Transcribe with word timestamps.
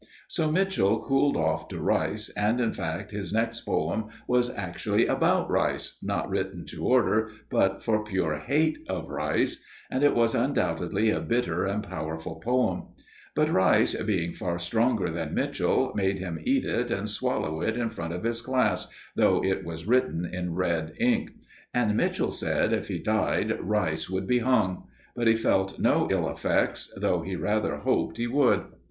So 0.27 0.51
Mitchell 0.51 0.99
cooled 1.03 1.37
off 1.37 1.67
to 1.67 1.77
Rice, 1.77 2.29
and, 2.29 2.59
in 2.59 2.73
fact, 2.73 3.11
his 3.11 3.31
next 3.31 3.61
poem 3.61 4.05
was 4.27 4.49
actually 4.49 5.05
about 5.05 5.47
Rice 5.47 5.99
not 6.01 6.27
written 6.27 6.65
to 6.71 6.83
order, 6.87 7.29
but 7.51 7.83
for 7.83 8.03
pure 8.03 8.39
hate 8.39 8.79
of 8.89 9.09
Rice 9.09 9.63
and 9.91 10.03
it 10.03 10.15
was 10.15 10.33
undoubtedly 10.33 11.11
a 11.11 11.19
bitter 11.19 11.65
and 11.65 11.83
powerful 11.83 12.37
poem; 12.37 12.85
but 13.35 13.51
Rice, 13.53 13.93
being 13.93 14.33
far 14.33 14.57
stronger 14.57 15.11
than 15.11 15.35
Mitchell, 15.35 15.93
made 15.95 16.17
him 16.17 16.39
eat 16.41 16.65
it 16.65 16.89
and 16.89 17.07
swallow 17.07 17.61
it 17.61 17.77
in 17.77 17.91
front 17.91 18.11
of 18.11 18.23
his 18.23 18.41
class, 18.41 18.87
though 19.15 19.43
it 19.43 19.63
was 19.63 19.85
written 19.85 20.25
in 20.25 20.55
red 20.55 20.93
ink. 20.99 21.29
And 21.75 21.95
Mitchell 21.95 22.31
said 22.31 22.73
if 22.73 22.87
he 22.87 22.97
died, 22.97 23.55
Rice 23.61 24.09
would 24.09 24.25
be 24.25 24.39
hung. 24.39 24.87
But 25.15 25.27
he 25.27 25.35
felt 25.35 25.77
no 25.77 26.07
ill 26.09 26.27
effects, 26.27 26.91
though 26.97 27.21
he 27.21 27.35
rather 27.35 27.75
hoped 27.77 28.17
he 28.17 28.25
would. 28.25 28.63